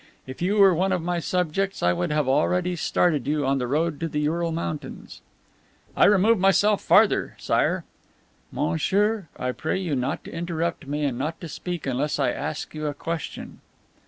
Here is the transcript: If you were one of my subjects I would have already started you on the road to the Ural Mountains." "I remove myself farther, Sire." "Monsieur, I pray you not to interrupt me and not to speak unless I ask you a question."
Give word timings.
If 0.25 0.41
you 0.41 0.57
were 0.57 0.73
one 0.73 0.91
of 0.91 1.03
my 1.03 1.19
subjects 1.19 1.83
I 1.83 1.93
would 1.93 2.09
have 2.11 2.27
already 2.27 2.75
started 2.75 3.27
you 3.27 3.45
on 3.45 3.59
the 3.59 3.67
road 3.67 3.99
to 3.99 4.07
the 4.07 4.21
Ural 4.21 4.51
Mountains." 4.51 5.21
"I 5.95 6.05
remove 6.05 6.39
myself 6.39 6.81
farther, 6.81 7.35
Sire." 7.37 7.83
"Monsieur, 8.51 9.27
I 9.37 9.51
pray 9.51 9.77
you 9.79 9.95
not 9.95 10.23
to 10.23 10.33
interrupt 10.33 10.87
me 10.87 11.05
and 11.05 11.19
not 11.19 11.39
to 11.41 11.47
speak 11.47 11.85
unless 11.85 12.17
I 12.17 12.31
ask 12.31 12.73
you 12.73 12.87
a 12.87 12.95
question." 12.95 13.59